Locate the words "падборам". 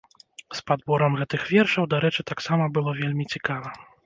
0.71-1.17